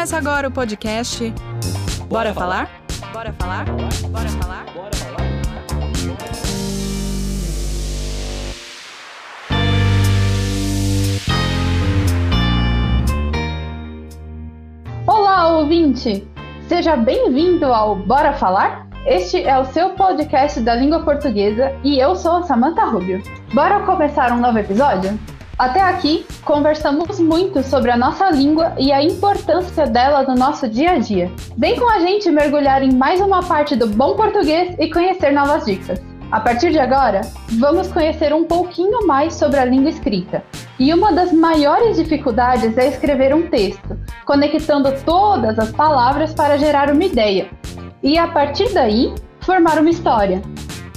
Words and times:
Começa 0.00 0.16
agora 0.16 0.48
o 0.48 0.50
podcast 0.50 1.30
Bora 2.08 2.32
falar? 2.32 2.70
Bora 3.12 3.34
falar? 3.34 3.66
Bora 3.66 4.28
falar? 4.30 4.64
Bora 4.72 4.96
falar? 4.96 5.26
Olá, 15.06 15.58
ouvinte! 15.58 16.26
Seja 16.66 16.96
bem-vindo 16.96 17.66
ao 17.66 17.94
Bora 17.94 18.32
Falar? 18.32 18.88
Este 19.04 19.42
é 19.42 19.58
o 19.58 19.66
seu 19.66 19.90
podcast 19.90 20.62
da 20.62 20.74
língua 20.74 21.00
portuguesa 21.04 21.78
e 21.84 21.98
eu 21.98 22.16
sou 22.16 22.36
a 22.36 22.42
Samantha 22.44 22.86
Rubio. 22.86 23.22
Bora 23.52 23.80
começar 23.80 24.32
um 24.32 24.40
novo 24.40 24.56
episódio? 24.56 25.20
Até 25.60 25.82
aqui, 25.82 26.24
conversamos 26.42 27.20
muito 27.20 27.62
sobre 27.62 27.90
a 27.90 27.96
nossa 27.96 28.30
língua 28.30 28.72
e 28.78 28.90
a 28.90 29.04
importância 29.04 29.86
dela 29.86 30.22
no 30.22 30.34
nosso 30.34 30.66
dia 30.66 30.92
a 30.92 30.98
dia. 30.98 31.30
Vem 31.54 31.78
com 31.78 31.86
a 31.86 31.98
gente 31.98 32.30
mergulhar 32.30 32.82
em 32.82 32.94
mais 32.94 33.20
uma 33.20 33.42
parte 33.42 33.76
do 33.76 33.86
bom 33.86 34.16
português 34.16 34.74
e 34.78 34.90
conhecer 34.90 35.32
novas 35.32 35.66
dicas. 35.66 36.00
A 36.32 36.40
partir 36.40 36.70
de 36.70 36.78
agora, 36.78 37.20
vamos 37.58 37.88
conhecer 37.88 38.32
um 38.32 38.44
pouquinho 38.44 39.06
mais 39.06 39.34
sobre 39.34 39.60
a 39.60 39.64
língua 39.66 39.90
escrita. 39.90 40.42
E 40.78 40.94
uma 40.94 41.12
das 41.12 41.30
maiores 41.30 41.98
dificuldades 41.98 42.78
é 42.78 42.88
escrever 42.88 43.34
um 43.34 43.46
texto, 43.50 43.98
conectando 44.24 44.90
todas 45.04 45.58
as 45.58 45.70
palavras 45.72 46.32
para 46.32 46.56
gerar 46.56 46.90
uma 46.90 47.04
ideia. 47.04 47.50
E 48.02 48.16
a 48.16 48.28
partir 48.28 48.72
daí, 48.72 49.14
formar 49.40 49.78
uma 49.78 49.90
história. 49.90 50.40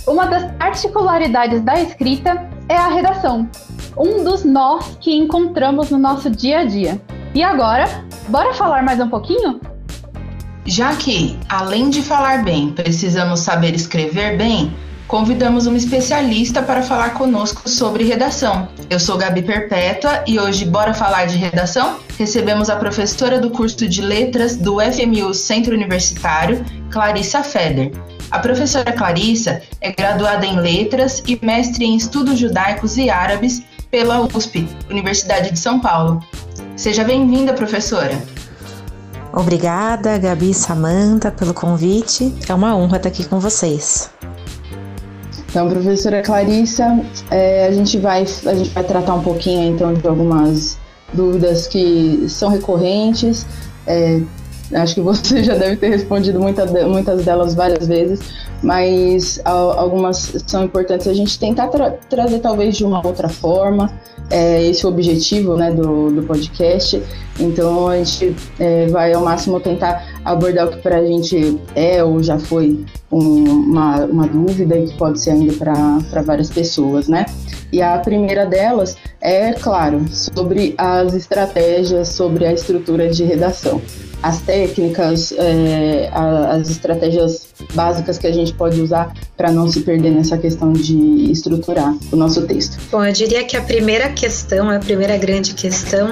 Uma 0.08 0.26
das 0.26 0.50
particularidades 0.54 1.60
da 1.60 1.82
escrita 1.82 2.50
é 2.70 2.78
a 2.78 2.88
redação, 2.88 3.50
um 3.98 4.24
dos 4.24 4.44
nós 4.44 4.98
que 5.00 5.14
encontramos 5.14 5.90
no 5.90 5.98
nosso 5.98 6.30
dia 6.30 6.60
a 6.60 6.66
dia. 6.66 7.02
E 7.34 7.44
agora, 7.44 7.86
bora 8.28 8.54
falar 8.54 8.84
mais 8.84 9.00
um 9.00 9.10
pouquinho? 9.10 9.60
Já 10.66 10.96
que, 10.96 11.38
além 11.50 11.90
de 11.90 12.02
falar 12.02 12.44
bem, 12.44 12.70
precisamos 12.70 13.42
saber 13.42 13.76
escrever 13.76 14.38
bem, 14.38 14.74
convidamos 15.08 15.68
uma 15.68 15.78
especialista 15.78 16.62
para 16.62 16.82
falar 16.82 17.16
conosco 17.16 17.68
sobre 17.70 18.04
redação. 18.06 18.70
Eu 18.90 19.00
sou 19.00 19.18
Gabi 19.18 19.42
Perpétua 19.42 20.24
e 20.26 20.40
hoje, 20.40 20.66
bora 20.66 20.94
falar 20.94 21.26
de 21.26 21.38
redação? 21.38 21.98
Recebemos 22.18 22.70
a 22.70 22.78
professora 22.78 23.40
do 23.40 23.50
curso 23.50 23.88
de 23.88 24.02
Letras 24.02 24.56
do 24.56 24.78
FMU 24.80 25.34
Centro 25.34 25.74
Universitário, 25.74 26.64
Clarissa 26.90 27.44
Feder. 27.44 27.92
A 28.32 28.40
professora 28.40 28.92
Clarissa 28.92 29.62
é 29.82 29.92
graduada 29.92 30.46
em 30.46 30.60
Letras 30.60 31.22
e 31.28 31.38
mestre 31.46 31.86
em 31.86 31.96
Estudos 31.96 32.40
Judaicos 32.40 32.98
e 32.98 33.10
Árabes 33.10 33.62
pela 33.94 34.22
USP, 34.22 34.68
Universidade 34.90 35.52
de 35.52 35.60
São 35.60 35.80
Paulo. 35.80 36.20
Seja 36.76 37.04
bem-vinda, 37.04 37.54
professora. 37.54 38.20
Obrigada, 39.32 40.18
Gabi 40.18 40.50
e 40.50 40.54
Samanta, 40.56 41.30
pelo 41.30 41.54
convite. 41.54 42.34
É 42.50 42.56
uma 42.56 42.76
honra 42.76 42.98
estar 42.98 43.10
aqui 43.10 43.24
com 43.24 43.40
vocês. 43.40 44.10
Então, 45.48 45.70
professora 45.70 46.24
Clarissa, 46.24 47.06
é, 47.30 47.68
a, 47.68 47.72
gente 47.72 48.00
vai, 48.00 48.24
a 48.24 48.56
gente 48.56 48.72
vai 48.72 48.84
tratar 48.84 49.14
um 49.14 49.22
pouquinho 49.22 49.76
então 49.76 49.94
de 49.94 50.08
algumas 50.08 50.80
dúvidas 51.14 51.68
que 51.68 52.26
são 52.28 52.50
recorrentes. 52.50 53.46
É, 53.86 54.20
acho 54.72 54.96
que 54.96 55.02
você 55.02 55.42
já 55.44 55.56
deve 55.56 55.78
ter 55.78 55.90
respondido 55.90 56.40
muita, 56.40 56.66
muitas 56.86 57.26
delas 57.26 57.54
várias 57.54 57.88
vezes, 57.88 58.20
mas 58.62 59.42
algumas 59.44 60.36
são 60.48 60.64
importantes 60.64 61.08
a 61.08 61.14
gente 61.14 61.38
tentar 61.38 61.68
tra 61.68 61.92
trazer 62.10 62.40
talvez 62.40 62.78
de 62.78 62.86
uma 62.86 63.06
outra 63.06 63.28
forma. 63.28 63.92
É 64.30 64.64
esse 64.64 64.88
objetivo 64.88 65.58
né, 65.58 65.70
do, 65.70 66.10
do 66.10 66.24
podcast. 66.24 67.02
Então 67.40 67.90
a 67.90 67.98
gente 67.98 68.36
é, 68.58 68.88
vai 68.88 69.12
ao 69.12 69.24
máximo 69.24 69.60
tentar 69.60 70.22
abordar 70.24 70.68
o 70.68 70.72
que 70.72 70.78
para 70.78 70.98
a 70.98 71.06
gente 71.06 71.60
é 71.76 72.04
ou 72.04 72.24
já 72.24 72.40
foi 72.40 72.86
um, 73.12 73.44
uma, 73.44 74.06
uma 74.06 74.28
dúvida 74.28 74.78
e 74.78 74.88
que 74.88 74.98
pode 74.98 75.20
ser 75.20 75.32
ainda 75.32 75.54
para 75.54 76.22
várias 76.22 76.50
pessoas, 76.50 77.08
né? 77.08 77.26
E 77.72 77.82
a 77.82 77.98
primeira 77.98 78.46
delas 78.46 78.96
é, 79.20 79.52
claro, 79.54 80.06
sobre 80.10 80.74
as 80.78 81.14
estratégias, 81.14 82.08
sobre 82.10 82.46
a 82.46 82.54
estrutura 82.54 83.10
de 83.10 83.24
redação 83.24 83.82
as 84.24 84.42
técnicas, 84.42 85.34
é, 85.38 86.10
as 86.14 86.70
estratégias 86.70 87.48
básicas 87.74 88.18
que 88.18 88.26
a 88.26 88.32
gente 88.32 88.54
pode 88.54 88.80
usar 88.80 89.14
para 89.36 89.52
não 89.52 89.68
se 89.68 89.82
perder 89.82 90.12
nessa 90.12 90.38
questão 90.38 90.72
de 90.72 91.30
estruturar 91.30 91.94
o 92.10 92.16
nosso 92.16 92.48
texto? 92.48 92.80
Bom, 92.90 93.04
eu 93.04 93.12
diria 93.12 93.44
que 93.44 93.58
a 93.58 93.62
primeira 93.62 94.10
questão, 94.10 94.70
a 94.70 94.80
primeira 94.80 95.18
grande 95.18 95.54
questão 95.54 96.12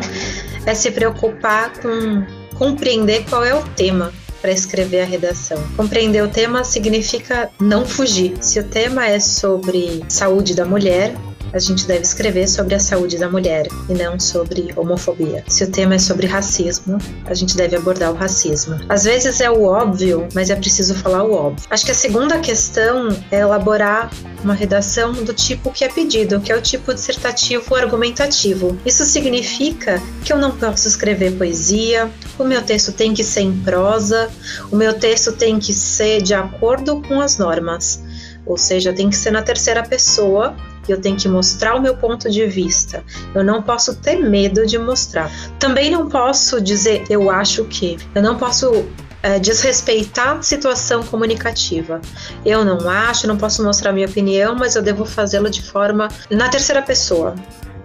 é 0.66 0.76
se 0.76 0.92
preocupar 0.92 1.72
com 1.82 2.24
compreender 2.56 3.26
qual 3.28 3.44
é 3.44 3.56
o 3.56 3.64
tema 3.70 4.12
para 4.42 4.52
escrever 4.52 5.02
a 5.02 5.06
redação. 5.06 5.58
Compreender 5.78 6.22
o 6.24 6.28
tema 6.28 6.64
significa 6.64 7.50
não 7.60 7.86
fugir. 7.86 8.34
Se 8.42 8.60
o 8.60 8.64
tema 8.64 9.06
é 9.08 9.20
sobre 9.20 10.04
saúde 10.10 10.54
da 10.54 10.66
mulher, 10.66 11.16
a 11.54 11.60
gente 11.60 11.86
deve 11.86 12.02
escrever 12.02 12.48
sobre 12.48 12.76
a 12.76 12.80
saúde 12.80 13.18
da 13.18 13.30
mulher 13.30 13.68
e 13.90 13.94
não 13.94 14.20
sobre 14.20 14.74
homofobia. 14.76 15.44
Se 15.48 15.64
o 15.64 15.72
tema 15.72 15.96
é 15.96 16.00
sobre 16.00 16.28
racismo, 16.28 16.98
a 17.26 17.34
gente 17.34 17.56
deve 17.56 17.76
abordar 17.76 18.12
o 18.12 18.16
racismo. 18.16 18.80
Às 18.88 19.04
vezes 19.04 19.42
é 19.42 19.50
o 19.50 19.64
óbvio, 19.64 20.28
mas 20.34 20.50
é 20.50 20.56
preciso 20.56 20.96
falar 20.96 21.24
o 21.24 21.34
óbvio. 21.34 21.66
Acho 21.70 21.86
que 21.86 21.92
a 21.92 21.96
segunda 21.96 22.40
questão 22.40 23.10
é 23.32 23.40
elaborar 23.40 24.12
uma 24.44 24.54
redação 24.54 25.14
do 25.14 25.34
tipo 25.34 25.72
que 25.72 25.84
é 25.84 25.90
pedido, 25.90 26.40
que 26.40 26.52
é 26.52 26.56
o 26.56 26.62
tipo 26.62 26.94
dissertativo 26.94 27.76
argumentativo. 27.76 28.78
Isso 28.86 29.06
significa 29.06 30.02
que 30.24 30.34
eu 30.34 30.38
não 30.38 30.52
posso 30.52 30.88
escrever 30.88 31.38
poesia, 31.38 32.10
o 32.40 32.44
meu 32.44 32.62
texto 32.62 32.92
tem 32.92 33.14
que 33.14 33.24
ser 33.24 33.42
em 33.42 33.58
prosa, 33.62 34.30
o 34.72 34.76
meu 34.76 34.94
texto 34.94 35.32
tem 35.32 35.60
que 35.60 35.74
ser 35.74 36.22
de 36.22 36.34
acordo 36.34 37.02
com 37.02 37.22
as 37.22 37.38
normas. 37.38 38.02
Ou 38.46 38.58
seja, 38.58 38.92
tem 38.92 39.10
que 39.10 39.16
ser 39.16 39.32
na 39.32 39.44
terceira 39.44 39.84
pessoa 39.84 40.56
eu 40.92 41.02
tenho 41.02 41.18
que 41.18 41.28
mostrar 41.28 41.76
o 41.76 41.82
meu 41.82 41.96
ponto 41.96 42.30
de 42.30 42.46
vista. 42.46 43.04
Eu 43.34 43.44
não 43.44 43.62
posso 43.62 43.96
ter 43.96 44.18
medo 44.18 44.66
de 44.66 44.78
mostrar. 44.78 45.32
Também 45.60 45.90
não 45.90 46.10
posso 46.10 46.62
dizer 46.62 47.04
eu 47.10 47.30
acho 47.30 47.66
que. 47.66 47.98
Eu 48.14 48.22
não 48.22 48.38
posso 48.38 48.86
é, 49.24 49.40
desrespeitar 49.40 50.38
a 50.38 50.42
situação 50.42 51.04
comunicativa. 51.04 52.02
Eu 52.46 52.66
não 52.66 52.90
acho, 52.90 53.28
não 53.28 53.38
posso 53.38 53.64
mostrar 53.64 53.92
minha 53.92 54.08
opinião, 54.08 54.56
mas 54.56 54.76
eu 54.76 54.82
devo 54.82 55.06
fazê-lo 55.06 55.50
de 55.50 55.62
forma 55.62 56.08
na 56.30 56.50
terceira 56.50 56.82
pessoa, 56.82 57.36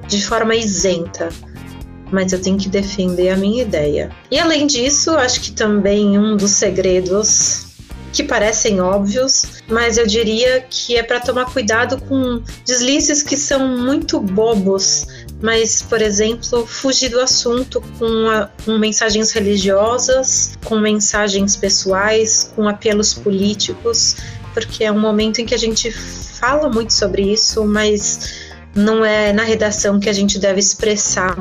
de 0.08 0.24
forma 0.26 0.54
isenta. 0.54 1.28
Mas 2.10 2.32
eu 2.32 2.40
tenho 2.40 2.56
que 2.56 2.68
defender 2.68 3.30
a 3.30 3.36
minha 3.36 3.62
ideia. 3.62 4.10
E 4.30 4.38
além 4.38 4.66
disso, 4.66 5.10
acho 5.16 5.40
que 5.40 5.52
também 5.52 6.18
um 6.18 6.36
dos 6.36 6.52
segredos 6.52 7.75
que 8.12 8.22
parecem 8.22 8.80
óbvios, 8.80 9.62
mas 9.68 9.98
eu 9.98 10.06
diria 10.06 10.64
que 10.68 10.96
é 10.96 11.02
para 11.02 11.20
tomar 11.20 11.46
cuidado 11.46 12.00
com 12.02 12.42
deslizes 12.64 13.22
que 13.22 13.36
são 13.36 13.66
muito 13.68 14.18
bobos, 14.20 15.06
mas, 15.42 15.82
por 15.82 16.00
exemplo, 16.00 16.66
fugir 16.66 17.10
do 17.10 17.20
assunto 17.20 17.82
com, 17.98 18.30
a, 18.30 18.48
com 18.64 18.78
mensagens 18.78 19.32
religiosas, 19.32 20.56
com 20.64 20.78
mensagens 20.78 21.56
pessoais, 21.56 22.50
com 22.56 22.68
apelos 22.68 23.12
políticos, 23.12 24.16
porque 24.54 24.84
é 24.84 24.90
um 24.90 24.98
momento 24.98 25.40
em 25.40 25.46
que 25.46 25.54
a 25.54 25.58
gente 25.58 25.90
fala 25.90 26.70
muito 26.70 26.92
sobre 26.92 27.30
isso, 27.30 27.64
mas 27.66 28.46
não 28.74 29.04
é 29.04 29.32
na 29.32 29.42
redação 29.42 30.00
que 30.00 30.08
a 30.08 30.12
gente 30.12 30.38
deve 30.38 30.60
expressar 30.60 31.36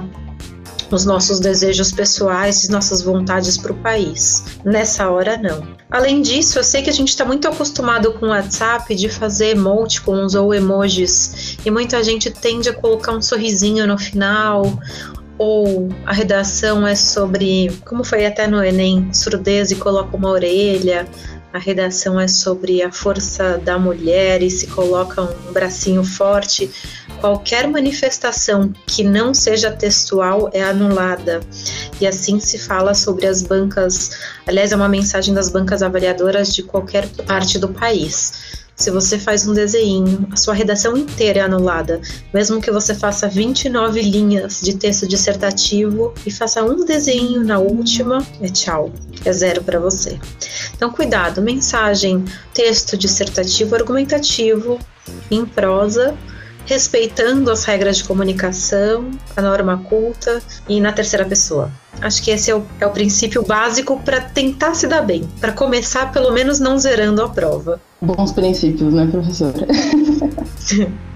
os 0.91 1.05
nossos 1.05 1.39
desejos 1.39 1.91
pessoais 1.91 2.63
e 2.63 2.71
nossas 2.71 3.01
vontades 3.01 3.57
para 3.57 3.71
o 3.71 3.75
país. 3.75 4.43
Nessa 4.63 5.09
hora, 5.09 5.37
não. 5.37 5.75
Além 5.89 6.21
disso, 6.21 6.59
eu 6.59 6.63
sei 6.63 6.81
que 6.81 6.89
a 6.89 6.93
gente 6.93 7.09
está 7.09 7.23
muito 7.23 7.47
acostumado 7.47 8.13
com 8.13 8.27
o 8.27 8.29
WhatsApp 8.29 8.93
de 8.93 9.09
fazer 9.09 9.49
emoticons 9.49 10.35
ou 10.35 10.53
emojis 10.53 11.57
e 11.65 11.71
muita 11.71 12.03
gente 12.03 12.29
tende 12.29 12.69
a 12.69 12.73
colocar 12.73 13.11
um 13.13 13.21
sorrisinho 13.21 13.87
no 13.87 13.97
final 13.97 14.79
ou 15.37 15.89
a 16.05 16.13
redação 16.13 16.87
é 16.87 16.95
sobre, 16.95 17.69
como 17.85 18.03
foi 18.03 18.25
até 18.25 18.47
no 18.47 18.63
Enem, 18.63 19.13
surdez 19.13 19.71
e 19.71 19.75
coloca 19.75 20.15
uma 20.15 20.29
orelha. 20.29 21.07
A 21.51 21.57
redação 21.57 22.19
é 22.19 22.27
sobre 22.27 22.81
a 22.81 22.91
força 22.91 23.57
da 23.57 23.77
mulher 23.79 24.41
e 24.41 24.49
se 24.49 24.67
coloca 24.67 25.21
um 25.21 25.53
bracinho 25.53 26.03
forte 26.03 26.69
qualquer 27.15 27.67
manifestação 27.67 28.71
que 28.85 29.03
não 29.03 29.33
seja 29.33 29.71
textual 29.71 30.49
é 30.53 30.63
anulada. 30.63 31.41
E 31.99 32.07
assim 32.07 32.39
se 32.39 32.57
fala 32.57 32.93
sobre 32.93 33.25
as 33.25 33.41
bancas, 33.41 34.11
aliás, 34.45 34.71
é 34.71 34.75
uma 34.75 34.89
mensagem 34.89 35.33
das 35.33 35.49
bancas 35.49 35.81
avaliadoras 35.81 36.53
de 36.53 36.63
qualquer 36.63 37.07
parte 37.25 37.57
do 37.57 37.69
país. 37.69 38.65
Se 38.75 38.91
você 38.91 39.17
faz 39.17 39.47
um 39.47 39.53
desenho, 39.53 40.27
a 40.33 40.35
sua 40.35 40.53
redação 40.53 40.97
inteira 40.97 41.39
é 41.39 41.41
anulada, 41.43 42.01
mesmo 42.33 42.59
que 42.59 42.69
você 42.69 42.93
faça 42.93 43.25
29 43.25 44.01
linhas 44.01 44.59
de 44.59 44.75
texto 44.75 45.07
dissertativo 45.07 46.13
e 46.25 46.31
faça 46.31 46.61
um 46.61 46.83
desenho 46.83 47.41
na 47.41 47.57
última, 47.57 48.25
é 48.41 48.49
tchau, 48.49 48.91
é 49.23 49.31
zero 49.31 49.63
para 49.63 49.79
você. 49.79 50.19
Então, 50.75 50.91
cuidado, 50.91 51.41
mensagem, 51.41 52.25
texto 52.53 52.97
dissertativo 52.97 53.75
argumentativo 53.75 54.77
em 55.31 55.45
prosa 55.45 56.13
respeitando 56.65 57.51
as 57.51 57.63
regras 57.63 57.97
de 57.97 58.03
comunicação, 58.03 59.11
a 59.35 59.41
norma 59.41 59.77
culta 59.89 60.41
e 60.67 60.79
na 60.79 60.91
terceira 60.91 61.25
pessoa. 61.25 61.71
Acho 62.01 62.21
que 62.21 62.31
esse 62.31 62.51
é 62.51 62.55
o, 62.55 62.63
é 62.79 62.85
o 62.85 62.91
princípio 62.91 63.43
básico 63.43 63.99
para 64.03 64.19
tentar 64.19 64.73
se 64.73 64.87
dar 64.87 65.01
bem, 65.01 65.27
para 65.39 65.51
começar 65.51 66.11
pelo 66.11 66.31
menos 66.31 66.59
não 66.59 66.77
zerando 66.77 67.21
a 67.21 67.29
prova. 67.29 67.79
Bons 68.01 68.31
princípios, 68.31 68.93
né, 68.93 69.07
professora? 69.09 69.65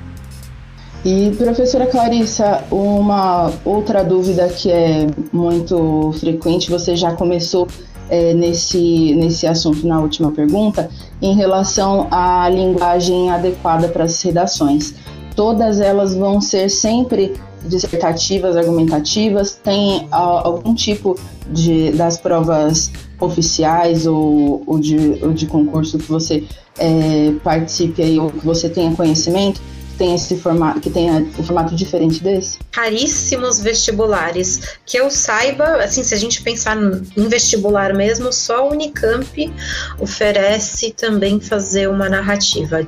E 1.06 1.32
professora 1.38 1.88
Clarissa, 1.88 2.66
uma 2.70 3.54
outra 3.64 4.04
dúvida 4.04 4.50
que 4.50 4.70
é 4.70 5.08
muito 5.32 6.12
frequente, 6.20 6.70
você 6.70 6.94
já 6.94 7.14
começou 7.14 7.70
é, 8.10 8.34
nesse, 8.34 9.16
nesse 9.16 9.48
assunto 9.48 9.88
na 9.88 10.02
última 10.02 10.32
pergunta, 10.32 10.90
em 11.22 11.36
relação 11.36 12.08
à 12.12 12.50
linguagem 12.50 13.30
adequada 13.30 13.88
para 13.88 14.04
as 14.04 14.22
redações. 14.22 14.96
Todas 15.40 15.80
elas 15.80 16.14
vão 16.14 16.42
ser 16.42 16.70
sempre 16.70 17.34
dissertativas, 17.64 18.58
argumentativas, 18.58 19.54
tem 19.64 20.06
algum 20.12 20.76
tipo 20.76 21.18
de, 21.50 21.94
das 21.94 22.18
provas 22.18 22.92
oficiais 23.22 24.06
ou, 24.06 24.62
ou, 24.68 24.78
de, 24.78 24.98
ou 25.22 25.32
de 25.32 25.48
concurso 25.48 25.98
que 25.98 26.10
você 26.10 26.44
é, 26.78 27.32
participe 27.42 28.02
aí, 28.02 28.20
ou 28.20 28.30
que 28.30 28.46
você 28.46 28.68
tenha 28.68 28.94
conhecimento, 28.94 29.62
tem 29.98 30.14
esse 30.14 30.36
formato, 30.36 30.82
que 30.82 30.90
tenha 30.90 31.26
um 31.40 31.44
formato 31.44 31.74
diferente 31.74 32.22
desse? 32.22 32.60
Raríssimos 32.74 33.62
vestibulares. 33.62 34.60
Que 34.86 34.98
eu 34.98 35.10
saiba, 35.10 35.82
assim, 35.82 36.04
se 36.04 36.14
a 36.14 36.18
gente 36.18 36.42
pensar 36.42 36.76
em 36.76 37.28
vestibular 37.30 37.94
mesmo, 37.94 38.34
só 38.34 38.58
a 38.58 38.70
Unicamp 38.70 39.54
oferece 40.02 40.92
também 40.92 41.40
fazer 41.40 41.90
uma 41.90 42.10
narrativa. 42.10 42.86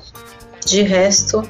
De 0.66 0.82
resto, 0.84 1.44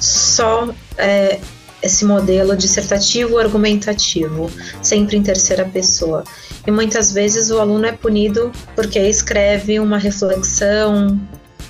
só 0.00 0.68
é, 0.96 1.38
esse 1.82 2.04
modelo 2.04 2.56
dissertativo 2.56 3.38
argumentativo, 3.38 4.50
sempre 4.82 5.16
em 5.16 5.22
terceira 5.22 5.64
pessoa. 5.64 6.24
E 6.66 6.70
muitas 6.70 7.12
vezes 7.12 7.50
o 7.50 7.60
aluno 7.60 7.86
é 7.86 7.92
punido 7.92 8.50
porque 8.74 8.98
escreve 8.98 9.78
uma 9.80 9.98
reflexão, 9.98 11.18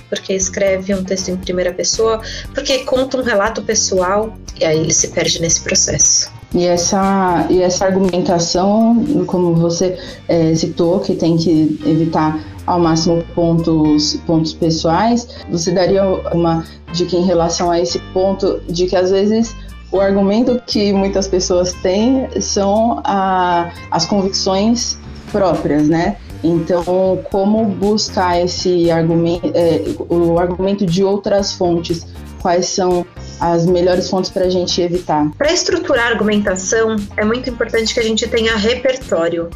porque 0.09 0.33
escreve 0.33 0.93
um 0.93 1.03
texto 1.03 1.29
em 1.29 1.37
primeira 1.37 1.71
pessoa, 1.71 2.21
porque 2.53 2.79
conta 2.79 3.17
um 3.17 3.23
relato 3.23 3.61
pessoal 3.61 4.35
e 4.59 4.65
aí 4.65 4.79
ele 4.79 4.93
se 4.93 5.09
perde 5.09 5.39
nesse 5.41 5.61
processo. 5.61 6.31
E 6.53 6.65
essa, 6.65 7.45
e 7.49 7.61
essa 7.61 7.85
argumentação, 7.85 9.25
como 9.27 9.53
você 9.53 9.99
é, 10.27 10.55
citou, 10.55 10.99
que 10.99 11.13
tem 11.13 11.37
que 11.37 11.79
evitar 11.85 12.43
ao 12.69 12.79
máximo 12.79 13.23
pontos, 13.33 14.15
pontos 14.27 14.53
pessoais, 14.53 15.27
você 15.49 15.71
daria 15.71 16.05
uma 16.31 16.63
dica 16.93 17.15
em 17.15 17.25
relação 17.25 17.71
a 17.71 17.79
esse 17.79 17.97
ponto 18.13 18.61
de 18.69 18.85
que 18.85 18.95
às 18.95 19.09
vezes 19.09 19.55
o 19.91 19.99
argumento 19.99 20.61
que 20.67 20.93
muitas 20.93 21.27
pessoas 21.27 21.73
têm 21.73 22.29
são 22.39 23.01
a, 23.03 23.71
as 23.89 24.05
convicções 24.05 24.99
próprias, 25.31 25.87
né? 25.87 26.17
Então, 26.43 27.19
como 27.31 27.65
buscar 27.65 28.39
esse 28.39 28.91
argumento, 28.91 29.51
é, 29.55 29.83
o 30.07 30.37
argumento 30.37 30.85
de 30.85 31.03
outras 31.03 31.53
fontes? 31.53 32.05
Quais 32.39 32.67
são 32.67 33.05
as 33.39 33.65
melhores 33.65 34.09
fontes 34.09 34.29
para 34.29 34.45
a 34.45 34.49
gente 34.49 34.79
evitar? 34.79 35.29
Para 35.37 35.51
estruturar 35.51 36.05
a 36.05 36.09
argumentação, 36.11 36.95
é 37.17 37.25
muito 37.25 37.49
importante 37.49 37.93
que 37.93 37.99
a 37.99 38.03
gente 38.03 38.27
tenha 38.27 38.55
repertório. 38.55 39.49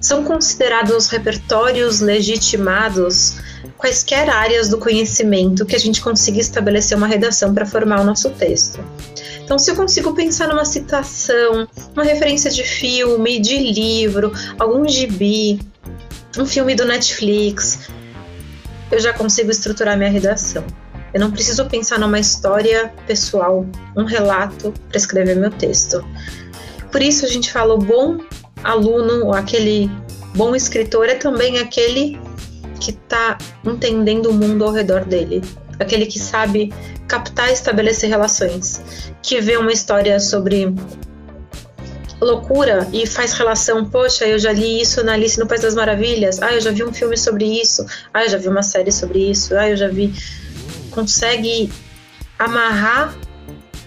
São 0.00 0.24
considerados 0.24 1.08
repertórios 1.08 2.00
legitimados 2.00 3.36
quaisquer 3.76 4.28
áreas 4.28 4.68
do 4.68 4.78
conhecimento 4.78 5.64
que 5.64 5.74
a 5.74 5.78
gente 5.78 6.00
consiga 6.00 6.38
estabelecer 6.38 6.96
uma 6.96 7.06
redação 7.06 7.54
para 7.54 7.66
formar 7.66 8.00
o 8.00 8.04
nosso 8.04 8.30
texto. 8.30 8.82
Então, 9.42 9.58
se 9.58 9.70
eu 9.70 9.76
consigo 9.76 10.14
pensar 10.14 10.48
numa 10.48 10.64
citação, 10.64 11.66
uma 11.92 12.04
referência 12.04 12.50
de 12.50 12.62
filme, 12.62 13.40
de 13.40 13.58
livro, 13.58 14.32
algum 14.58 14.86
gibi, 14.86 15.60
um 16.38 16.46
filme 16.46 16.74
do 16.74 16.84
Netflix, 16.84 17.90
eu 18.90 19.00
já 19.00 19.12
consigo 19.12 19.50
estruturar 19.50 19.96
minha 19.96 20.10
redação. 20.10 20.64
Eu 21.12 21.20
não 21.20 21.30
preciso 21.30 21.66
pensar 21.66 21.98
numa 21.98 22.20
história 22.20 22.92
pessoal, 23.06 23.66
um 23.96 24.04
relato 24.04 24.72
para 24.88 24.96
escrever 24.96 25.36
meu 25.36 25.50
texto. 25.50 26.04
Por 26.92 27.02
isso 27.02 27.24
a 27.24 27.28
gente 27.28 27.50
fala 27.50 27.74
o 27.74 27.78
bom 27.78 28.18
aluno, 28.62 29.26
ou 29.26 29.34
aquele 29.34 29.90
bom 30.34 30.54
escritor 30.54 31.08
é 31.08 31.14
também 31.14 31.58
aquele 31.58 32.18
que 32.80 32.90
está 32.90 33.36
entendendo 33.64 34.26
o 34.26 34.32
mundo 34.32 34.64
ao 34.64 34.72
redor 34.72 35.04
dele, 35.04 35.42
aquele 35.78 36.06
que 36.06 36.18
sabe 36.18 36.72
captar 37.06 37.50
e 37.50 37.52
estabelecer 37.52 38.08
relações, 38.08 38.82
que 39.22 39.40
vê 39.40 39.56
uma 39.56 39.72
história 39.72 40.18
sobre 40.20 40.74
loucura 42.20 42.86
e 42.92 43.06
faz 43.06 43.32
relação, 43.32 43.84
poxa, 43.84 44.26
eu 44.26 44.38
já 44.38 44.52
li 44.52 44.80
isso 44.80 45.02
na 45.02 45.14
Alice 45.14 45.38
no 45.38 45.46
País 45.46 45.62
das 45.62 45.74
Maravilhas, 45.74 46.40
ah, 46.42 46.52
eu 46.52 46.60
já 46.60 46.70
vi 46.70 46.84
um 46.84 46.92
filme 46.92 47.16
sobre 47.16 47.44
isso, 47.44 47.84
ah, 48.12 48.24
eu 48.24 48.28
já 48.28 48.38
vi 48.38 48.48
uma 48.48 48.62
série 48.62 48.92
sobre 48.92 49.30
isso, 49.30 49.56
ah, 49.56 49.68
eu 49.68 49.76
já 49.76 49.88
vi. 49.88 50.12
Consegue 50.90 51.72
amarrar 52.38 53.16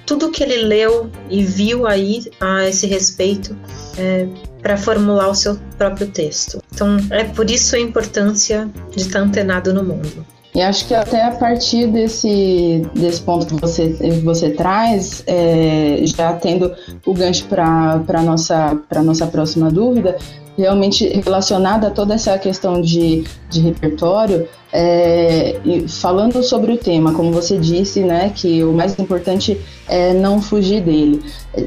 tudo 0.06 0.32
que 0.32 0.44
ele 0.44 0.58
leu 0.58 1.12
e 1.30 1.44
viu 1.44 1.86
aí 1.86 2.32
a 2.40 2.68
esse 2.68 2.88
respeito. 2.88 3.56
É, 3.98 4.28
para 4.64 4.78
formular 4.78 5.30
o 5.30 5.36
seu 5.36 5.60
próprio 5.78 6.08
texto. 6.08 6.64
Então, 6.74 6.98
é 7.12 7.26
por 7.26 7.52
isso 7.52 7.76
a 7.76 7.80
importância 7.80 8.70
de 8.90 9.02
estar 9.02 9.20
antenado 9.20 9.74
no 9.74 9.84
mundo. 9.84 10.26
E 10.56 10.62
acho 10.62 10.88
que 10.88 10.94
até 10.94 11.24
a 11.24 11.32
partir 11.32 11.88
desse, 11.88 12.88
desse 12.94 13.22
ponto 13.22 13.48
que 13.48 13.60
você, 13.60 13.90
você 14.24 14.52
traz, 14.52 15.24
é, 15.26 15.98
já 16.04 16.34
tendo 16.34 16.72
o 17.06 17.14
gancho 17.14 17.46
para 17.46 18.00
a 18.08 18.22
nossa, 18.22 18.80
nossa 19.04 19.26
próxima 19.26 19.72
dúvida, 19.72 20.16
realmente 20.58 21.08
relacionada 21.08 21.88
a 21.88 21.92
toda 21.92 22.14
essa 22.14 22.38
questão 22.38 22.82
de, 22.82 23.24
de 23.50 23.60
repertório, 23.60 24.48
é, 24.72 25.60
falando 25.88 26.42
sobre 26.44 26.74
o 26.74 26.78
tema, 26.78 27.14
como 27.14 27.32
você 27.32 27.58
disse, 27.58 28.02
né, 28.02 28.32
que 28.36 28.64
o 28.64 28.72
mais 28.72 28.98
importante 28.98 29.60
é 29.88 30.14
não 30.14 30.42
fugir 30.42 30.82
dele. 30.82 31.22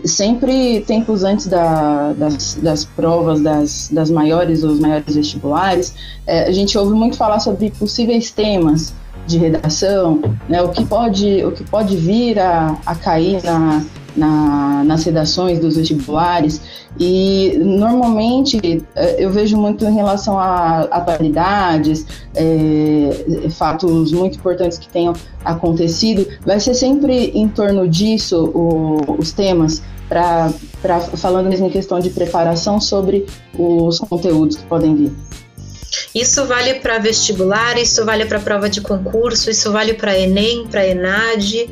Sempre, 0.04 0.80
tempos 0.80 1.22
antes 1.24 1.46
da, 1.46 2.12
das, 2.12 2.54
das 2.54 2.84
provas 2.84 3.40
das, 3.40 3.90
das 3.92 4.10
maiores 4.10 4.64
ou 4.64 4.70
os 4.70 4.80
maiores 4.80 5.14
vestibulares, 5.14 5.94
é, 6.26 6.44
a 6.44 6.52
gente 6.52 6.76
ouve 6.76 6.94
muito 6.94 7.16
falar 7.16 7.40
sobre 7.40 7.70
possíveis 7.70 8.30
temas 8.30 8.92
de 9.26 9.38
redação, 9.38 10.20
né, 10.48 10.62
o, 10.62 10.68
que 10.68 10.84
pode, 10.84 11.44
o 11.44 11.50
que 11.50 11.64
pode 11.64 11.96
vir 11.96 12.38
a, 12.38 12.76
a 12.86 12.94
cair 12.94 13.42
na, 13.42 13.84
na, 14.16 14.82
nas 14.84 15.04
redações 15.04 15.58
dos 15.58 15.76
vestibulares. 15.76 16.60
E 16.98 17.58
normalmente 17.58 18.82
eh, 18.94 19.16
eu 19.18 19.30
vejo 19.30 19.56
muito 19.56 19.84
em 19.84 19.94
relação 19.94 20.38
a 20.38 20.80
atualidades, 20.82 22.06
é, 22.34 23.48
fatos 23.50 24.12
muito 24.12 24.38
importantes 24.38 24.78
que 24.78 24.88
tenham 24.88 25.12
acontecido, 25.44 26.26
vai 26.44 26.58
ser 26.58 26.74
sempre 26.74 27.30
em 27.34 27.48
torno 27.48 27.86
disso 27.86 28.50
o, 28.54 29.16
os 29.18 29.32
temas, 29.32 29.82
para 30.08 30.50
falando 31.16 31.48
mesmo 31.48 31.66
em 31.66 31.70
questão 31.70 31.98
de 31.98 32.10
preparação 32.10 32.80
sobre 32.80 33.26
os 33.58 33.98
conteúdos 33.98 34.56
que 34.56 34.64
podem 34.64 34.94
vir. 34.94 35.12
Isso 36.14 36.44
vale 36.46 36.74
para 36.74 36.98
vestibular, 36.98 37.78
isso 37.78 38.04
vale 38.04 38.24
para 38.24 38.40
prova 38.40 38.68
de 38.68 38.80
concurso, 38.80 39.50
isso 39.50 39.70
vale 39.72 39.94
para 39.94 40.18
Enem, 40.18 40.66
para 40.66 40.86
Enad 40.86 41.68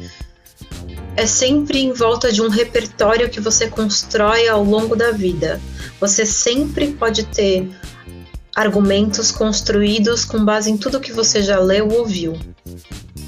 é 1.17 1.27
sempre 1.27 1.81
em 1.81 1.93
volta 1.93 2.33
de 2.33 2.43
um 2.43 2.49
repertório 2.49 3.31
que 3.31 3.41
você 3.41 3.69
constrói 3.69 4.49
ao 4.49 4.65
longo 4.65 4.97
da 4.97 5.13
vida. 5.13 5.61
Você 6.01 6.27
sempre 6.27 6.89
pode 6.93 7.25
ter 7.25 7.71
argumentos 8.55 9.31
construídos 9.31 10.25
com 10.25 10.45
base 10.45 10.71
em 10.71 10.77
tudo 10.77 11.01
que 11.01 11.13
você 11.13 11.43
já 11.43 11.59
leu 11.59 11.89
ou 11.89 12.01
ouviu. 12.01 12.39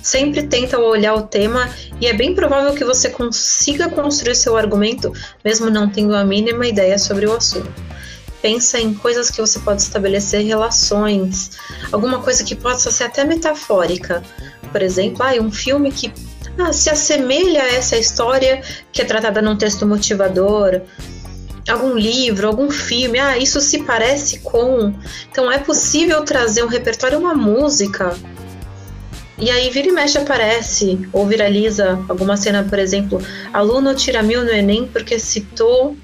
Sempre 0.03 0.45
tenta 0.45 0.79
olhar 0.79 1.15
o 1.15 1.23
tema 1.23 1.69
e 2.01 2.07
é 2.07 2.13
bem 2.13 2.35
provável 2.35 2.75
que 2.75 2.85
você 2.85 3.11
consiga 3.11 3.89
construir 3.89 4.37
seu 4.37 4.57
argumento 4.57 5.13
mesmo 5.45 5.69
não 5.69 5.89
tendo 5.91 6.15
a 6.15 6.25
mínima 6.25 6.67
ideia 6.67 6.99
sobre 6.99 7.27
o 7.27 7.35
assunto. 7.35 7.73
Pensa 8.41 8.79
em 8.79 8.95
coisas 8.95 9.31
que 9.31 9.41
você 9.41 9.59
pode 9.59 9.83
estabelecer 9.83 10.45
relações, 10.45 11.53
alguma 11.91 12.21
coisa 12.21 12.45
que 12.45 12.55
possa 12.55 12.93
ser 12.93 13.05
até 13.05 13.25
metafórica. 13.25 14.23
Por 14.71 14.83
exemplo, 14.83 15.23
ah, 15.23 15.33
um 15.41 15.51
filme 15.51 15.91
que 15.91 16.13
ah, 16.59 16.73
se 16.73 16.91
assemelha 16.91 17.63
a 17.63 17.73
essa 17.73 17.97
história 17.97 18.63
que 18.93 19.03
é 19.03 19.05
tratada 19.05 19.43
num 19.43 19.57
texto 19.57 19.87
motivador, 19.87 20.83
algum 21.69 21.95
livro, 21.97 22.47
algum 22.47 22.71
filme, 22.71 23.19
ah, 23.19 23.37
isso 23.37 23.61
se 23.61 23.83
parece 23.83 24.41
com. 24.41 24.95
Então 25.31 25.51
é 25.51 25.59
possível 25.59 26.25
trazer 26.25 26.65
um 26.65 26.69
repertório, 26.69 27.19
uma 27.19 27.35
música. 27.35 28.17
E 29.39 29.51
aí 29.51 29.69
vira 29.69 29.89
e 29.89 29.93
mexe 29.93 30.17
aparece, 30.17 31.07
ou 31.13 31.27
viraliza 31.27 32.03
alguma 32.09 32.39
cena, 32.39 32.65
por 32.65 32.79
exemplo, 32.79 33.21
aluno 33.53 33.95
tira 33.95 34.23
mil 34.23 34.43
no 34.43 34.51
Enem 34.51 34.89
porque 34.91 35.19
citou 35.19 35.95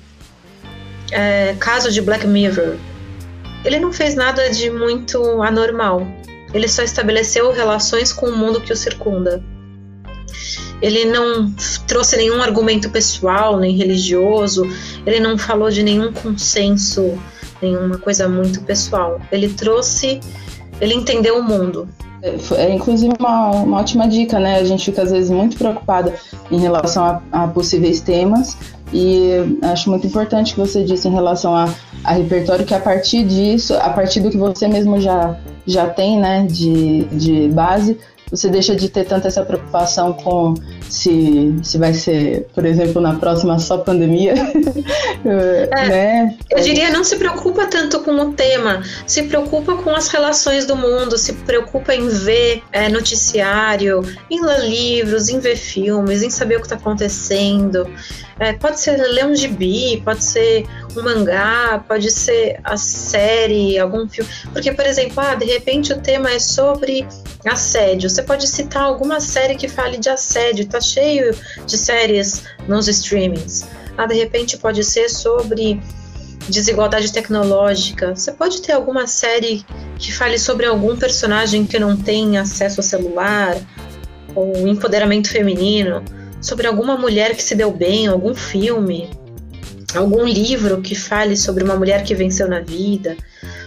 é, 1.11 1.55
caso 1.59 1.91
de 1.91 2.03
Black 2.03 2.27
Mirror. 2.27 2.77
Ele 3.65 3.79
não 3.79 3.93
fez 3.93 4.15
nada 4.15 4.51
de 4.51 4.71
muito 4.71 5.43
anormal. 5.43 6.07
Ele 6.53 6.69
só 6.69 6.83
estabeleceu 6.83 7.53
relações 7.53 8.13
com 8.13 8.27
o 8.27 8.37
mundo 8.37 8.61
que 8.61 8.73
o 8.73 8.77
circunda. 8.77 9.43
Ele 10.81 11.05
não 11.05 11.53
trouxe 11.87 12.17
nenhum 12.17 12.43
argumento 12.43 12.91
pessoal 12.91 13.59
nem 13.59 13.77
religioso, 13.77 14.67
ele 15.07 15.21
não 15.21 15.39
falou 15.39 15.71
de 15.71 15.83
nenhum 15.83 16.13
consenso, 16.13 17.19
nenhuma 17.61 17.99
coisa 17.99 18.29
muito 18.29 18.61
pessoal. 18.63 19.21
Ele 19.31 19.49
trouxe, 19.49 20.21
ele 20.81 20.95
entendeu 20.95 21.39
o 21.39 21.43
mundo. 21.43 21.89
É, 22.23 22.37
é 22.57 22.75
inclusive 22.75 23.13
uma, 23.19 23.51
uma 23.51 23.81
ótima 23.81 24.09
dica, 24.09 24.39
né? 24.39 24.57
A 24.57 24.65
gente 24.65 24.85
fica 24.85 25.03
às 25.03 25.11
vezes 25.11 25.31
muito 25.31 25.57
preocupada 25.57 26.15
em 26.51 26.59
relação 26.59 27.05
a, 27.05 27.23
a 27.33 27.49
possíveis 27.49 28.01
temas 28.01 28.57
e 28.93 29.59
acho 29.63 29.89
muito 29.89 30.07
importante 30.07 30.55
que 30.55 30.61
você 30.61 30.85
disse 30.85 31.09
em 31.09 31.13
relação 31.13 31.55
a, 31.55 31.73
a 32.05 32.13
repertório 32.13 32.67
que 32.67 32.75
a 32.75 32.81
partir 32.81 33.25
disso, 33.25 33.75
a 33.75 33.91
partir 33.91 34.21
do 34.21 34.31
que 34.31 34.37
você 34.37 34.69
mesmo 34.69 35.01
já 35.01 35.37
já 35.65 35.89
tem, 35.89 36.19
né, 36.19 36.45
de, 36.45 37.05
de 37.05 37.49
base, 37.49 37.97
você 38.33 38.49
deixa 38.49 38.75
de 38.75 38.89
ter 38.89 39.05
tanta 39.05 39.29
essa 39.29 39.45
preocupação 39.45 40.15
com 40.15 40.55
se, 40.89 41.55
se 41.63 41.77
vai 41.77 41.93
ser, 41.93 42.49
por 42.55 42.65
exemplo, 42.65 43.01
na 43.01 43.15
próxima 43.15 43.59
só 43.59 43.77
pandemia. 43.77 44.33
é, 45.23 45.89
né? 45.89 46.37
Eu 46.51 46.61
diria, 46.61 46.91
não 46.91 47.05
se 47.05 47.17
preocupa 47.17 47.67
tanto 47.67 48.01
com 48.01 48.13
o 48.13 48.33
tema, 48.33 48.83
se 49.07 49.25
preocupa 49.25 49.77
com 49.77 49.91
as 49.91 50.09
relações 50.09 50.65
do 50.65 50.75
mundo, 50.75 51.19
se 51.19 51.35
preocupa 51.35 51.95
em 51.95 52.09
ver 52.09 52.63
é, 52.73 52.89
noticiário, 52.89 54.03
em 54.31 54.43
ler 54.43 54.65
livros, 54.65 55.29
em 55.29 55.39
ver 55.39 55.57
filmes, 55.57 56.23
em 56.23 56.31
saber 56.31 56.57
o 56.57 56.61
que 56.61 56.67
está 56.67 56.77
acontecendo. 56.77 57.87
É, 58.41 58.55
pode 58.55 58.81
ser 58.81 58.97
ler 58.97 59.27
um 59.27 59.37
gibi, 59.37 60.01
pode 60.03 60.25
ser 60.25 60.67
um 60.97 61.03
mangá, 61.03 61.85
pode 61.87 62.11
ser 62.11 62.59
a 62.65 62.79
série, 62.79 63.79
algum 63.79 64.09
filme. 64.09 64.29
Porque, 64.53 64.73
por 64.73 64.87
exemplo, 64.87 65.15
ah, 65.19 65.35
de 65.35 65.45
repente 65.45 65.93
o 65.93 66.01
tema 66.01 66.31
é 66.31 66.39
sobre 66.39 67.07
assédio. 67.49 68.09
Você 68.09 68.23
pode 68.23 68.47
citar 68.47 68.83
alguma 68.83 69.21
série 69.21 69.57
que 69.57 69.69
fale 69.69 69.99
de 69.99 70.09
assédio, 70.09 70.67
tá 70.67 70.81
cheio 70.81 71.35
de 71.67 71.77
séries 71.77 72.45
nos 72.69 72.89
streamings. 72.89 73.67
Ah, 73.97 74.07
de 74.07 74.15
repente 74.15 74.57
pode 74.57 74.83
ser 74.85 75.09
sobre 75.09 75.81
desigualdade 76.49 77.13
tecnológica. 77.13 78.15
Você 78.15 78.33
pode 78.33 78.63
ter 78.63 78.73
alguma 78.73 79.07
série 79.07 79.65
que 79.99 80.13
fale 80.13 80.39
sobre 80.39 80.67
algum 80.67 80.97
personagem 80.97 81.67
que 81.67 81.79
não 81.79 81.97
tem 81.97 82.39
acesso 82.39 82.81
ao 82.81 82.85
celular, 82.85 83.57
ou 84.35 84.67
empoderamento 84.67 85.29
feminino, 85.29 86.03
sobre 86.41 86.67
alguma 86.67 86.97
mulher 86.97 87.37
que 87.37 87.43
se 87.43 87.55
deu 87.55 87.71
bem, 87.71 88.07
algum 88.07 88.35
filme, 88.35 89.11
algum 89.95 90.25
livro 90.25 90.81
que 90.81 90.95
fale 90.95 91.37
sobre 91.37 91.63
uma 91.63 91.77
mulher 91.77 92.03
que 92.03 92.15
venceu 92.15 92.49
na 92.49 92.61
vida, 92.61 93.17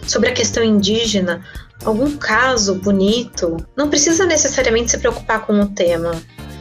sobre 0.08 0.30
a 0.30 0.34
questão 0.34 0.64
indígena, 0.64 1.44
algum 1.84 2.16
caso 2.18 2.76
bonito. 2.76 3.58
Não 3.76 3.90
precisa 3.90 4.26
necessariamente 4.26 4.92
se 4.92 4.98
preocupar 4.98 5.46
com 5.46 5.60
o 5.60 5.68
tema. 5.68 6.12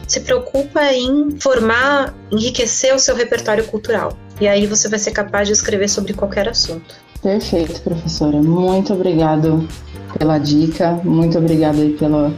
Se 0.07 0.19
preocupa 0.19 0.83
em 0.93 1.37
formar, 1.39 2.13
enriquecer 2.31 2.93
o 2.93 2.99
seu 2.99 3.15
repertório 3.15 3.65
cultural. 3.65 4.17
E 4.39 4.47
aí 4.47 4.67
você 4.67 4.87
vai 4.87 4.99
ser 4.99 5.11
capaz 5.11 5.47
de 5.47 5.53
escrever 5.53 5.89
sobre 5.89 6.13
qualquer 6.13 6.47
assunto. 6.47 6.95
Perfeito, 7.21 7.81
professora. 7.81 8.41
Muito 8.41 8.93
obrigado 8.93 9.67
pela 10.17 10.37
dica, 10.37 10.99
muito 11.03 11.37
obrigada 11.37 11.77
aí 11.81 11.93
pela, 11.93 12.31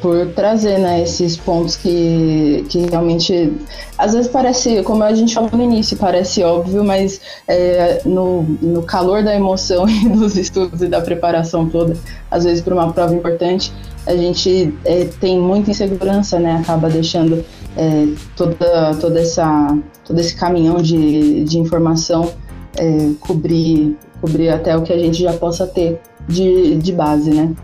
por 0.00 0.28
trazer 0.28 0.78
né, 0.78 1.02
esses 1.02 1.36
pontos 1.36 1.76
que, 1.76 2.64
que 2.68 2.86
realmente 2.86 3.52
às 3.98 4.12
vezes 4.12 4.28
parece, 4.28 4.82
como 4.82 5.02
a 5.02 5.12
gente 5.14 5.34
falou 5.34 5.50
no 5.52 5.62
início, 5.62 5.96
parece 5.96 6.42
óbvio, 6.42 6.84
mas 6.84 7.20
é, 7.48 8.00
no, 8.04 8.42
no 8.62 8.82
calor 8.82 9.24
da 9.24 9.34
emoção 9.34 9.88
e 9.90 10.08
dos 10.08 10.36
estudos 10.36 10.82
e 10.82 10.86
da 10.86 11.00
preparação 11.00 11.68
toda, 11.68 11.96
às 12.30 12.44
vezes 12.44 12.62
para 12.62 12.74
uma 12.74 12.92
prova 12.92 13.14
importante, 13.14 13.72
a 14.06 14.14
gente 14.14 14.72
é, 14.84 15.04
tem 15.20 15.38
muita 15.38 15.72
insegurança, 15.72 16.38
né? 16.38 16.60
Acaba 16.62 16.88
deixando 16.88 17.44
é, 17.76 18.06
toda, 18.36 18.94
toda 19.00 19.20
essa, 19.20 19.76
todo 20.04 20.20
esse 20.20 20.36
caminhão 20.36 20.76
de, 20.76 21.42
de 21.42 21.58
informação 21.58 22.30
é, 22.76 23.10
cobrir, 23.20 23.96
cobrir 24.20 24.50
até 24.50 24.76
o 24.76 24.82
que 24.82 24.92
a 24.92 24.98
gente 24.98 25.22
já 25.22 25.32
possa 25.32 25.66
ter 25.66 26.00
de, 26.28 26.76
de 26.76 26.92
base, 26.92 27.30
né? 27.30 27.54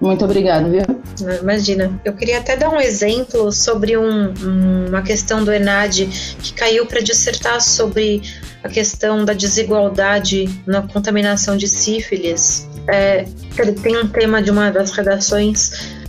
Muito 0.00 0.24
obrigado, 0.24 0.68
viu? 0.68 0.82
Imagina. 1.40 2.00
Eu 2.04 2.12
queria 2.12 2.38
até 2.38 2.56
dar 2.56 2.70
um 2.70 2.80
exemplo 2.80 3.52
sobre 3.52 3.96
um, 3.96 4.34
uma 4.88 5.00
questão 5.02 5.44
do 5.44 5.52
Enad 5.52 6.06
que 6.42 6.52
caiu 6.54 6.86
para 6.86 7.00
dissertar 7.00 7.60
sobre 7.60 8.20
a 8.64 8.68
questão 8.68 9.24
da 9.24 9.32
desigualdade 9.32 10.48
na 10.66 10.82
contaminação 10.82 11.56
de 11.56 11.68
sífilis. 11.68 12.68
É, 12.88 13.26
ele 13.56 13.72
tem 13.72 13.96
um 13.96 14.08
tema 14.08 14.42
de 14.42 14.50
uma 14.50 14.70
das 14.72 14.90
redações 14.90 16.01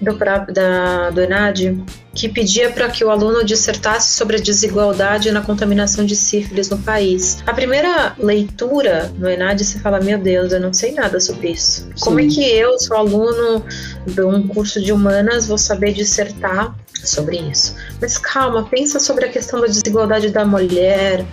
do, 0.00 0.16
da, 0.52 1.10
do 1.10 1.20
ENAD 1.20 1.84
que 2.14 2.28
pedia 2.28 2.70
para 2.70 2.88
que 2.88 3.04
o 3.04 3.10
aluno 3.10 3.44
dissertasse 3.44 4.14
sobre 4.14 4.36
a 4.36 4.40
desigualdade 4.40 5.30
na 5.30 5.40
contaminação 5.40 6.04
de 6.04 6.16
sífilis 6.16 6.68
no 6.68 6.78
país. 6.78 7.42
A 7.46 7.52
primeira 7.52 8.14
leitura 8.18 9.12
no 9.16 9.28
ENAD 9.28 9.64
você 9.64 9.78
fala: 9.78 10.00
Meu 10.00 10.18
Deus, 10.18 10.52
eu 10.52 10.60
não 10.60 10.72
sei 10.72 10.92
nada 10.92 11.20
sobre 11.20 11.50
isso. 11.50 11.82
Sim. 11.82 11.92
Como 12.00 12.20
é 12.20 12.26
que 12.26 12.42
eu, 12.42 12.78
sou 12.78 12.96
aluno 12.96 13.64
de 14.06 14.22
um 14.22 14.46
curso 14.48 14.80
de 14.80 14.92
humanas, 14.92 15.46
vou 15.46 15.58
saber 15.58 15.92
dissertar 15.92 16.74
sobre 17.04 17.38
isso? 17.38 17.76
Mas 18.00 18.18
calma, 18.18 18.66
pensa 18.68 18.98
sobre 18.98 19.26
a 19.26 19.28
questão 19.28 19.60
da 19.60 19.66
desigualdade 19.66 20.30
da 20.30 20.44
mulher, 20.44 21.24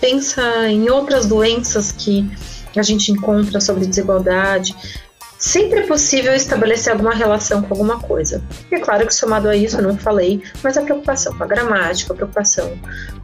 pensa 0.00 0.68
em 0.68 0.88
outras 0.90 1.26
doenças 1.26 1.92
que 1.92 2.28
a 2.76 2.82
gente 2.82 3.10
encontra 3.10 3.60
sobre 3.60 3.86
desigualdade 3.86 4.74
sempre 5.38 5.80
é 5.80 5.86
possível 5.86 6.34
estabelecer 6.34 6.92
alguma 6.92 7.14
relação 7.14 7.62
com 7.62 7.74
alguma 7.74 8.00
coisa. 8.00 8.42
E 8.70 8.74
é 8.74 8.80
claro 8.80 9.06
que 9.06 9.14
somado 9.14 9.48
a 9.48 9.56
isso, 9.56 9.78
eu 9.78 9.82
não 9.82 9.96
falei, 9.96 10.42
mas 10.62 10.76
a 10.76 10.82
preocupação 10.82 11.36
com 11.36 11.44
a 11.44 11.46
gramática, 11.46 12.12
a 12.12 12.16
preocupação 12.16 12.72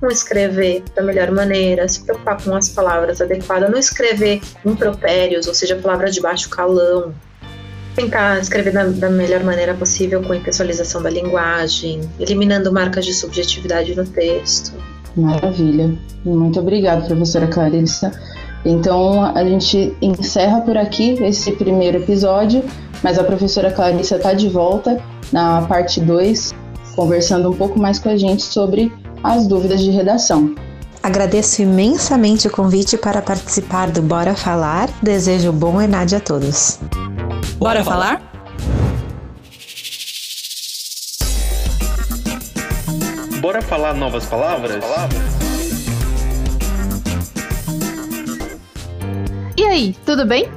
com 0.00 0.08
escrever 0.08 0.82
da 0.94 1.02
melhor 1.02 1.30
maneira, 1.30 1.88
se 1.88 2.04
preocupar 2.04 2.42
com 2.42 2.54
as 2.54 2.68
palavras 2.68 3.20
adequadas, 3.20 3.70
não 3.70 3.78
escrever 3.78 4.40
impropérios, 4.64 5.46
ou 5.46 5.54
seja, 5.54 5.76
palavras 5.76 6.14
de 6.14 6.20
baixo 6.20 6.48
calão, 6.50 7.14
tentar 7.94 8.38
escrever 8.40 8.72
da, 8.72 8.84
da, 8.84 9.10
melhor 9.10 9.42
maneira 9.44 9.74
possível 9.74 10.22
com 10.22 10.32
a 10.32 10.36
impessoalização 10.36 11.02
da 11.02 11.10
linguagem, 11.10 12.00
eliminando 12.18 12.72
marcas 12.72 13.04
de 13.04 13.14
subjetividade 13.14 13.94
no 13.94 14.04
texto. 14.04 14.72
Maravilha. 15.16 15.94
Muito 16.24 16.58
obrigada, 16.58 17.04
professora 17.04 17.46
Clarissa. 17.46 18.12
Então 18.64 19.24
a 19.24 19.44
gente 19.44 19.96
encerra 20.00 20.60
por 20.60 20.76
aqui 20.76 21.14
esse 21.22 21.52
primeiro 21.52 21.98
episódio, 21.98 22.64
mas 23.02 23.18
a 23.18 23.24
professora 23.24 23.70
Clarissa 23.70 24.16
está 24.16 24.32
de 24.32 24.48
volta 24.48 25.02
na 25.32 25.62
parte 25.62 26.00
2, 26.00 26.54
conversando 26.94 27.50
um 27.50 27.54
pouco 27.54 27.78
mais 27.78 27.98
com 27.98 28.08
a 28.08 28.16
gente 28.16 28.42
sobre 28.42 28.92
as 29.22 29.46
dúvidas 29.46 29.80
de 29.80 29.90
redação. 29.90 30.54
Agradeço 31.02 31.62
imensamente 31.62 32.46
o 32.46 32.50
convite 32.50 32.96
para 32.96 33.20
participar 33.20 33.90
do 33.90 34.00
Bora 34.00 34.36
Falar. 34.36 34.88
Desejo 35.02 35.52
bom 35.52 35.80
Enade 35.80 36.14
a 36.14 36.20
todos. 36.20 36.78
Bora 37.58 37.82
falar? 37.82 38.22
Bora 43.40 43.60
falar 43.60 43.94
novas 43.94 44.24
palavras? 44.26 44.76
palavras? 44.76 45.41
Aí, 49.72 49.96
tudo 50.04 50.26
bem? 50.26 50.50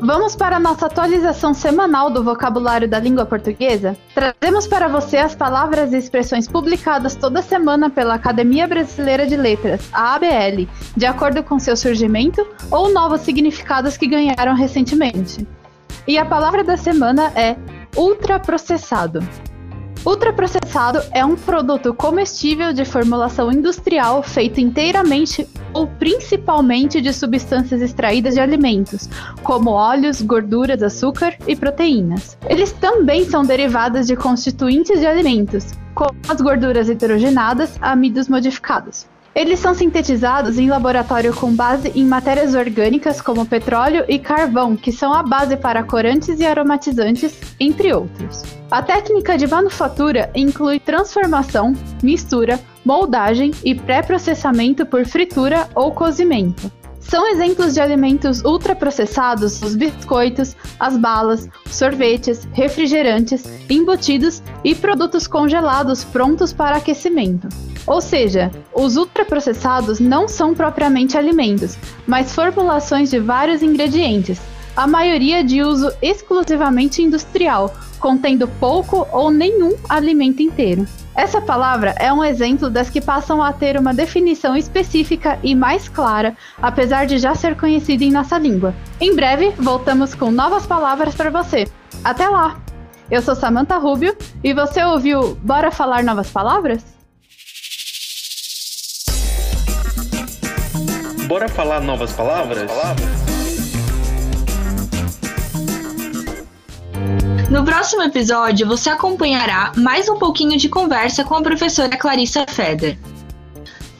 Vamos 0.00 0.34
para 0.34 0.56
a 0.56 0.60
nossa 0.60 0.86
atualização 0.86 1.54
semanal 1.54 2.10
do 2.10 2.22
vocabulário 2.22 2.88
da 2.88 2.98
língua 2.98 3.24
portuguesa? 3.24 3.96
Trazemos 4.12 4.66
para 4.66 4.88
você 4.88 5.16
as 5.16 5.34
palavras 5.34 5.92
e 5.92 5.96
expressões 5.96 6.48
publicadas 6.48 7.14
toda 7.14 7.40
semana 7.40 7.88
pela 7.88 8.14
Academia 8.14 8.66
Brasileira 8.66 9.24
de 9.24 9.36
Letras, 9.36 9.88
a 9.92 10.16
ABL, 10.16 10.68
de 10.96 11.06
acordo 11.06 11.42
com 11.44 11.58
seu 11.58 11.76
surgimento 11.76 12.46
ou 12.70 12.92
novos 12.92 13.20
significados 13.20 13.96
que 13.96 14.08
ganharam 14.08 14.54
recentemente. 14.54 15.46
E 16.06 16.18
a 16.18 16.26
palavra 16.26 16.62
da 16.62 16.76
semana 16.76 17.32
é 17.36 17.56
ultraprocessado. 17.96 19.20
Ultraprocessado 20.06 21.02
é 21.10 21.24
um 21.24 21.34
produto 21.34 21.92
comestível 21.92 22.72
de 22.72 22.84
formulação 22.84 23.50
industrial 23.50 24.22
feito 24.22 24.60
inteiramente 24.60 25.48
ou 25.72 25.88
principalmente 25.88 27.00
de 27.00 27.12
substâncias 27.12 27.82
extraídas 27.82 28.34
de 28.34 28.40
alimentos, 28.40 29.08
como 29.42 29.70
óleos, 29.70 30.22
gorduras, 30.22 30.80
açúcar 30.80 31.36
e 31.48 31.56
proteínas. 31.56 32.38
Eles 32.48 32.70
também 32.70 33.24
são 33.24 33.42
derivados 33.42 34.06
de 34.06 34.14
constituintes 34.14 35.00
de 35.00 35.06
alimentos, 35.06 35.72
como 35.92 36.12
as 36.28 36.40
gorduras 36.40 36.88
hidrogenadas, 36.88 37.76
amidos 37.82 38.28
modificados. 38.28 39.06
Eles 39.36 39.58
são 39.58 39.74
sintetizados 39.74 40.58
em 40.58 40.70
laboratório 40.70 41.36
com 41.36 41.54
base 41.54 41.92
em 41.94 42.06
matérias 42.06 42.54
orgânicas 42.54 43.20
como 43.20 43.44
petróleo 43.44 44.02
e 44.08 44.18
carvão, 44.18 44.74
que 44.74 44.90
são 44.90 45.12
a 45.12 45.22
base 45.22 45.58
para 45.58 45.84
corantes 45.84 46.40
e 46.40 46.46
aromatizantes, 46.46 47.38
entre 47.60 47.92
outros. 47.92 48.42
A 48.70 48.82
técnica 48.82 49.36
de 49.36 49.46
manufatura 49.46 50.30
inclui 50.34 50.80
transformação, 50.80 51.74
mistura, 52.02 52.58
moldagem 52.82 53.50
e 53.62 53.74
pré-processamento 53.74 54.86
por 54.86 55.04
fritura 55.04 55.68
ou 55.74 55.92
cozimento. 55.92 56.72
São 56.98 57.28
exemplos 57.28 57.74
de 57.74 57.80
alimentos 57.82 58.42
ultraprocessados 58.42 59.60
os 59.60 59.76
biscoitos, 59.76 60.56
as 60.80 60.96
balas, 60.96 61.46
sorvetes, 61.66 62.48
refrigerantes, 62.54 63.44
embutidos 63.68 64.42
e 64.64 64.74
produtos 64.74 65.26
congelados 65.26 66.04
prontos 66.04 66.54
para 66.54 66.78
aquecimento. 66.78 67.48
Ou 67.86 68.00
seja, 68.00 68.50
os 68.74 68.96
ultraprocessados 68.96 70.00
não 70.00 70.26
são 70.26 70.54
propriamente 70.54 71.16
alimentos, 71.16 71.78
mas 72.06 72.34
formulações 72.34 73.10
de 73.10 73.18
vários 73.18 73.62
ingredientes, 73.62 74.40
a 74.76 74.86
maioria 74.86 75.42
de 75.42 75.62
uso 75.62 75.90
exclusivamente 76.02 77.02
industrial, 77.02 77.74
contendo 77.98 78.46
pouco 78.46 79.06
ou 79.10 79.30
nenhum 79.30 79.74
alimento 79.88 80.42
inteiro. 80.42 80.86
Essa 81.14 81.40
palavra 81.40 81.94
é 81.98 82.12
um 82.12 82.22
exemplo 82.22 82.68
das 82.68 82.90
que 82.90 83.00
passam 83.00 83.42
a 83.42 83.50
ter 83.52 83.78
uma 83.78 83.94
definição 83.94 84.54
específica 84.54 85.38
e 85.42 85.54
mais 85.54 85.88
clara, 85.88 86.36
apesar 86.60 87.06
de 87.06 87.16
já 87.16 87.34
ser 87.34 87.56
conhecida 87.56 88.04
em 88.04 88.10
nossa 88.10 88.36
língua. 88.36 88.74
Em 89.00 89.16
breve, 89.16 89.50
voltamos 89.56 90.14
com 90.14 90.30
novas 90.30 90.66
palavras 90.66 91.14
para 91.14 91.30
você. 91.30 91.66
Até 92.04 92.28
lá! 92.28 92.60
Eu 93.10 93.22
sou 93.22 93.34
Samantha 93.34 93.78
Rubio 93.78 94.14
e 94.44 94.52
você 94.52 94.84
ouviu 94.84 95.36
Bora 95.36 95.70
Falar 95.70 96.02
Novas 96.02 96.30
Palavras? 96.30 96.95
Bora 101.26 101.48
falar 101.48 101.80
novas 101.80 102.12
palavras? 102.12 102.70
No 107.50 107.64
próximo 107.64 108.02
episódio, 108.02 108.64
você 108.64 108.90
acompanhará 108.90 109.72
mais 109.76 110.08
um 110.08 110.20
pouquinho 110.20 110.56
de 110.56 110.68
conversa 110.68 111.24
com 111.24 111.34
a 111.34 111.42
professora 111.42 111.96
Clarissa 111.96 112.46
Feder. 112.46 112.96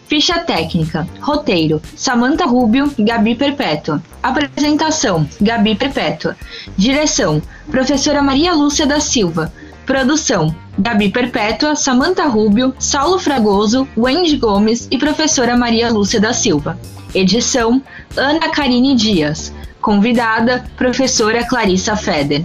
Ficha 0.06 0.38
técnica. 0.38 1.09
Roteiro: 1.21 1.83
Samantha 1.97 2.47
Rubio, 2.47 2.92
Gabi 2.97 3.35
Perpétua. 3.35 4.00
Apresentação: 4.23 5.28
Gabi 5.40 5.75
Perpétua. 5.75 6.37
Direção: 6.76 7.42
Professora 7.68 8.23
Maria 8.23 8.54
Lúcia 8.54 8.87
da 8.87 9.00
Silva. 9.00 9.52
Produção: 9.87 10.55
Gabi 10.76 11.11
Perpétua, 11.11 11.76
Samantha 11.76 12.26
Rubio, 12.26 12.75
Saulo 12.78 13.19
Fragoso, 13.21 13.88
Wendy 13.97 14.37
Gomes 14.37 14.88
e 14.90 14.99
professora 14.99 15.57
Maria 15.57 15.88
Lúcia 15.88 16.21
da 16.21 16.33
Silva. 16.33 16.78
Edição: 17.14 17.81
Ana 18.16 18.50
Karine 18.50 18.97
Dias. 18.97 19.55
Convidada: 19.81 20.64
Professora 20.76 21.47
Clarissa 21.47 21.97
Feder. 21.97 22.45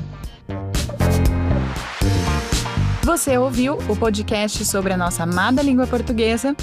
Você 3.03 3.37
ouviu 3.37 3.77
o 3.89 3.95
podcast 3.95 4.63
sobre 4.63 4.93
a 4.93 4.97
nossa 4.97 5.23
amada 5.23 5.61
língua 5.63 5.87
portuguesa? 5.87 6.55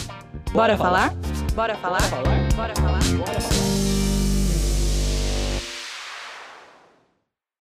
Bora 0.52 0.76
falar? 0.76 1.12
Bora 1.54 1.74
falar? 1.74 2.00
Bora 2.54 2.74
falar? 2.76 3.00
Bora 3.18 3.40
falar? 3.40 3.67